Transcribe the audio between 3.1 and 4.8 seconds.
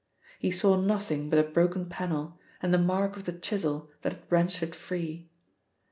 of the chisel that had wrenched it